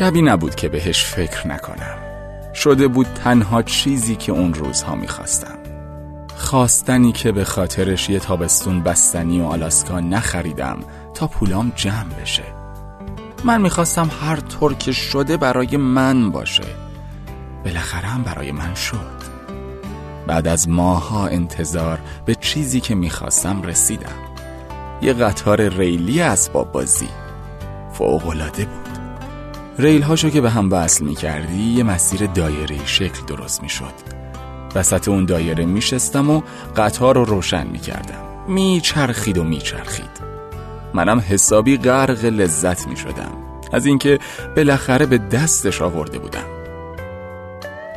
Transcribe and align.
شبی 0.00 0.22
نبود 0.22 0.54
که 0.54 0.68
بهش 0.68 1.04
فکر 1.04 1.48
نکنم. 1.48 1.98
شده 2.54 2.88
بود 2.88 3.06
تنها 3.06 3.62
چیزی 3.62 4.16
که 4.16 4.32
اون 4.32 4.54
روزها 4.54 4.94
می‌خواستم. 4.94 5.58
خواستنی 6.36 7.12
که 7.12 7.32
به 7.32 7.44
خاطرش 7.44 8.10
یه 8.10 8.18
تابستون 8.18 8.82
بستنی 8.82 9.40
و 9.40 9.44
آلاسکا 9.44 10.00
نخریدم 10.00 10.78
تا 11.14 11.26
پولام 11.26 11.72
جمع 11.76 12.14
بشه. 12.22 12.42
من 13.44 13.60
می‌خواستم 13.60 14.10
هر 14.22 14.36
طور 14.36 14.74
که 14.74 14.92
شده 14.92 15.36
برای 15.36 15.76
من 15.76 16.30
باشه. 16.30 16.64
بالاخره 17.64 18.08
هم 18.08 18.22
برای 18.22 18.52
من 18.52 18.74
شد. 18.74 19.20
بعد 20.26 20.48
از 20.48 20.68
ماها 20.68 21.26
انتظار 21.26 21.98
به 22.24 22.34
چیزی 22.34 22.80
که 22.80 22.94
می‌خواستم 22.94 23.62
رسیدم. 23.62 24.18
یه 25.02 25.12
قطار 25.12 25.68
ریلی 25.68 26.20
اسباب 26.20 26.72
بازی 26.72 27.08
فوقلاده 27.92 28.64
بود. 28.64 28.99
ریل 29.80 30.02
هاشو 30.02 30.30
که 30.30 30.40
به 30.40 30.50
هم 30.50 30.72
وصل 30.72 31.04
می 31.04 31.14
کردی 31.14 31.62
یه 31.62 31.84
مسیر 31.84 32.26
دایره 32.26 32.86
شکل 32.86 33.24
درست 33.26 33.62
می 33.62 33.68
شد 33.68 33.94
وسط 34.74 35.08
اون 35.08 35.24
دایره 35.24 35.64
می 35.64 35.82
شستم 35.82 36.30
و 36.30 36.42
قطار 36.76 37.14
رو 37.14 37.24
روشن 37.24 37.66
می 37.66 37.78
کردم 37.78 38.30
می 38.48 38.80
چرخید 38.84 39.38
و 39.38 39.44
می 39.44 39.58
چرخید 39.58 40.20
منم 40.94 41.24
حسابی 41.28 41.76
غرق 41.76 42.24
لذت 42.24 42.88
می 42.88 42.96
شدم 42.96 43.32
از 43.72 43.86
اینکه 43.86 44.18
بالاخره 44.56 45.06
به 45.06 45.18
دستش 45.18 45.82
آورده 45.82 46.18
بودم. 46.18 46.46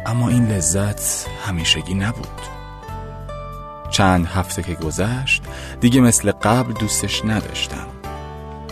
اما 0.06 0.30
این 0.30 0.48
لذت 0.48 1.28
همیشگی 1.48 1.94
نبود. 1.94 2.42
چند 3.90 4.26
هفته 4.26 4.64
که 4.64 4.74
گذشت 4.74 5.44
دیگه 5.82 6.02
مثل 6.02 6.32
قبل 6.32 6.74
دوستش 6.74 7.26
نداشتم. 7.26 7.93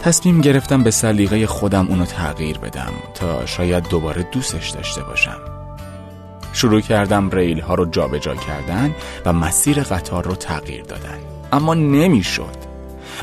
تصمیم 0.02 0.42
گرفتم 0.42 0.84
به 0.84 0.92
سلیقه 0.92 1.48
خودم 1.48 1.88
اونو 1.88 2.06
تغییر 2.06 2.58
بدم 2.58 2.94
تا 3.14 3.46
شاید 3.46 3.90
دوباره 3.90 4.24
دوستش 4.32 4.70
داشته 4.70 5.04
باشم. 5.04 5.38
شروع 6.54 6.82
کردم 6.82 7.30
ریل 7.30 7.60
ها 7.60 7.76
رو 7.76 7.86
جابجا 7.86 8.36
کردن 8.36 8.96
و 9.26 9.34
مسیر 9.34 9.84
قطار 9.84 10.24
رو 10.24 10.36
تغییر 10.36 10.84
دادن. 10.84 11.18
اما 11.52 11.74
نمی‌شد. 11.74 12.72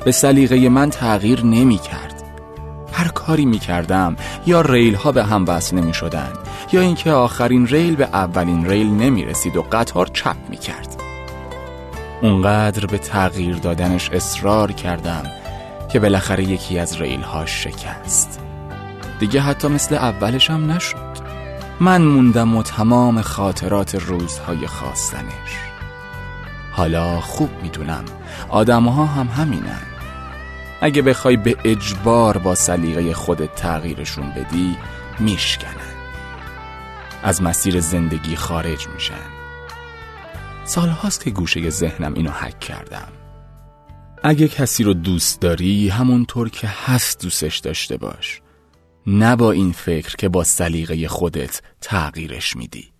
به 0.05 0.13
سلیقه 0.13 0.69
من 0.69 0.91
تغییر 0.91 1.45
نمی 1.45 1.79
کرد 1.79 2.23
هر 2.93 3.09
کاری 3.09 3.45
می 3.45 3.59
کردم 3.59 4.17
یا 4.47 4.61
ریل 4.61 4.95
ها 4.95 5.13
به 5.13 5.25
هم 5.25 5.45
وصل 5.49 5.77
نمی 5.77 5.95
شدن 5.95 6.33
یا 6.73 6.81
اینکه 6.81 7.13
آخرین 7.13 7.67
ریل 7.67 7.97
به 7.97 8.05
اولین 8.05 8.67
ریل 8.67 8.87
نمی 8.87 9.25
رسید 9.25 9.57
و 9.57 9.63
قطار 9.73 10.07
چپ 10.07 10.37
می 10.49 10.57
کرد 10.57 10.97
اونقدر 12.23 12.87
به 12.87 12.99
تغییر 12.99 13.57
دادنش 13.57 14.11
اصرار 14.11 14.73
کردم 14.73 15.23
که 15.93 16.01
بالاخره 16.01 16.45
یکی 16.45 16.79
از 16.79 17.01
ریل 17.01 17.21
ها 17.21 17.47
شکست. 17.47 18.41
دیگه 19.21 19.41
حتی 19.41 19.69
مثل 19.69 19.95
اولش 19.95 20.51
هم 20.51 20.73
نشد. 20.73 21.19
من 21.81 22.03
موندم 22.03 22.57
و 22.57 22.63
تمام 22.63 23.21
خاطرات 23.21 23.95
روزهای 23.95 24.67
خواستنش. 24.67 25.69
حالا 26.73 27.21
خوب 27.21 27.51
می‌دونم 27.63 28.05
آدمها 28.49 29.07
هم 29.07 29.27
همینن. 29.27 29.83
اگه 30.81 31.03
بخوای 31.03 31.37
به 31.37 31.57
اجبار 31.65 32.39
با 32.39 32.55
سلیقه 32.55 33.15
خودت 33.15 33.55
تغییرشون 33.55 34.31
بدی 34.31 34.77
میشکنن. 35.19 35.73
از 37.23 37.43
مسیر 37.43 37.81
زندگی 37.81 38.37
خارج 38.37 38.89
میشن. 38.89 39.15
سالهاست 40.65 41.25
که 41.25 41.31
گوشه 41.31 41.71
ذهنم 41.71 42.15
اینو 42.15 42.31
حک 42.31 42.61
کردم. 42.61 43.18
اگه 44.23 44.49
کسی 44.49 44.85
رو 44.85 44.95
دوست 44.95 45.41
داری 45.41 45.89
همونطور 45.89 46.49
که 46.49 46.67
هست 46.67 47.23
دوستش 47.23 47.59
داشته 47.59 47.97
باش. 47.97 48.41
نه 49.07 49.37
با 49.37 49.53
این 49.53 49.73
فکر 49.73 50.17
که 50.17 50.29
با 50.29 50.45
سلیقه 50.45 51.09
خودت 51.09 51.63
تغییرش 51.81 52.57
میدی. 52.57 52.93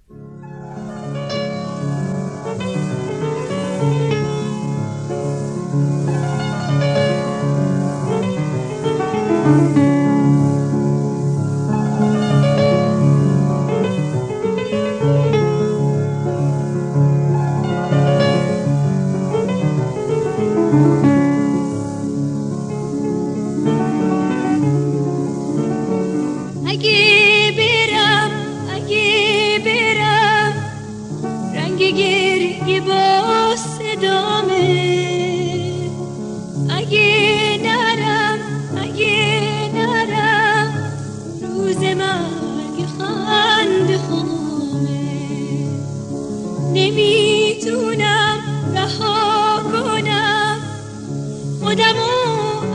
خودمو 51.69 52.17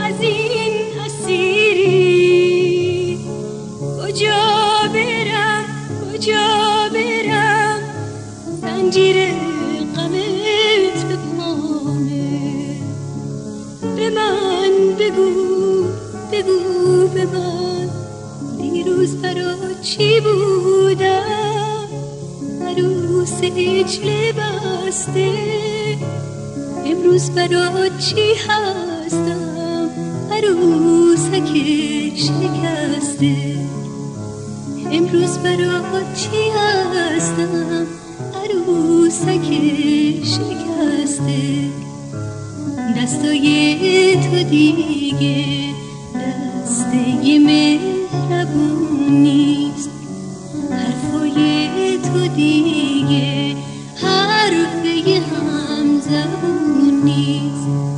از 0.00 0.20
این 0.20 0.72
اسیری. 1.06 1.98
کجا 3.98 4.42
برم 4.94 5.64
کجا 6.12 6.48
برم؟ 6.94 7.80
زنجیر 8.60 9.16
غمت 9.96 10.98
به 11.08 11.16
پامه 11.16 12.80
به 13.96 14.10
من 14.10 14.72
بگو 14.98 15.30
بگو 16.32 17.08
به 17.14 17.24
من. 17.24 17.88
دیروز 18.56 19.16
برا 19.22 19.54
چی 19.82 20.20
بودم؟ 20.20 21.88
عروس 22.62 23.38
اجل 23.42 24.32
بسته. 24.32 25.73
امروز 26.86 27.30
برا 27.30 27.88
چی 27.98 28.34
هستم؟ 28.48 29.88
عروسک 30.32 31.48
شکسته. 32.16 33.56
امروز 34.92 35.38
برا 35.38 35.82
چی 36.14 36.50
هستم؟ 36.56 37.86
عروسک 38.44 39.48
شکسته. 40.24 41.70
دستای 42.96 44.16
تو 44.16 44.42
دیگه 44.50 45.44
دسته 46.14 47.38
مهربون 47.38 49.10
نیست. 49.10 49.90
حرفای 50.70 51.98
تو 51.98 52.26
دیگه 52.36 52.83
نیست 57.54 57.93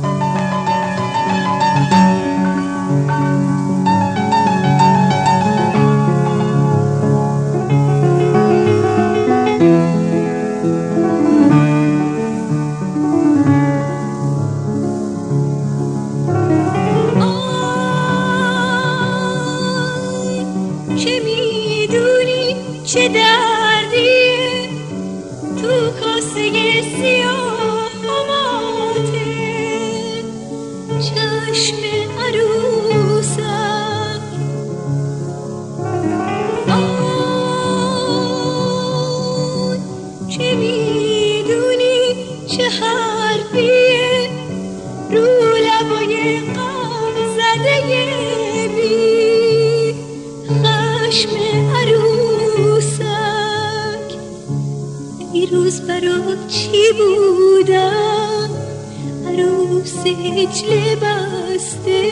اجل 59.95 60.95
بسته 60.95 62.11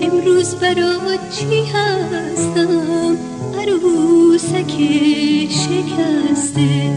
امروز 0.00 0.54
برا 0.54 0.98
چی 1.30 1.64
هستم؟ 1.64 3.16
عروسک 3.58 4.72
شکسته. 5.50 6.92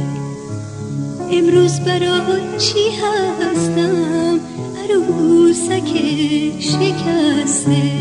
امروز 1.31 1.80
برا 1.80 2.19
چی 2.57 2.89
هستم؟ 2.89 4.39
عروسک 4.83 5.89
شکسته. 6.59 7.91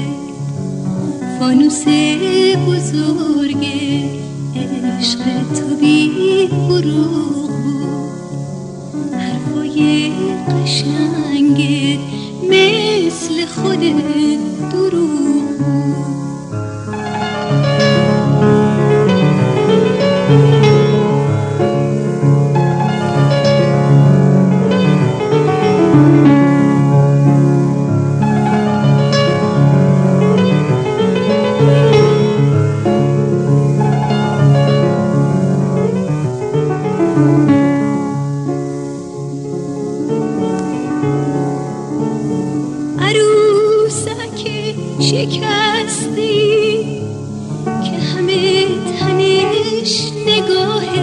فانوس 1.40 1.84
بزرگ 2.68 3.66
عشق 4.56 5.18
تو 5.54 5.76
بی 5.80 6.48
فروغ 6.68 7.48
بود. 7.48 9.14
حرفای 9.14 10.10
مثل 13.44 13.60
خود 13.60 15.23
شکستی 45.10 46.84
که 47.66 47.96
همه 48.14 48.66
تنش 49.00 50.12
نگاهه 50.26 51.02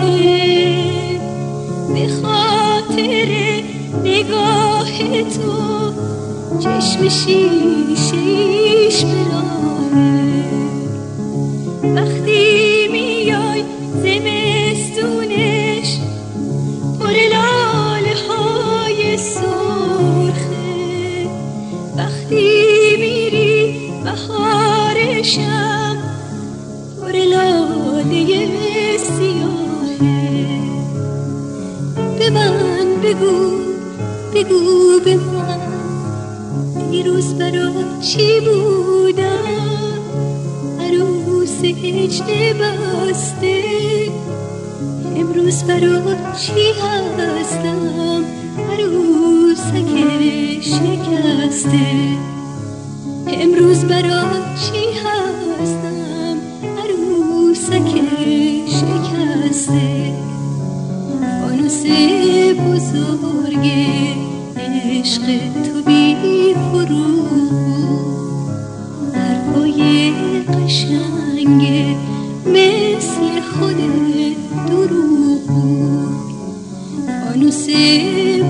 به 1.93 2.07
خاطر 2.21 3.29
نگاه 4.03 5.23
تو 5.23 5.93
چشم 6.59 7.09
شیشیش 7.09 9.05
براهه 9.05 10.45
وقتی 11.95 12.70
بهارشم 25.37 25.97
پر 27.01 27.11
لاله 27.11 28.97
سیاهه 28.97 30.59
به 32.19 32.29
من 32.29 33.01
بگو 33.03 33.51
بگو 34.35 34.99
به 35.05 35.15
من 35.15 35.59
دیروز 36.91 37.33
برا 37.33 37.71
چی 38.01 38.39
بودم؟ 38.39 40.01
عروس 40.79 41.63
هجده 41.63 42.53
بسته 42.53 43.63
امروز 45.15 45.63
برا 45.63 46.01
چی 46.37 46.71
هستم؟ 46.71 48.30